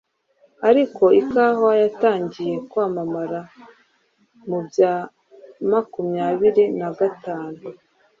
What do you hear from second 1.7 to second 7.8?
yatangiye kwamamara mu bya makumyabiri na gatanu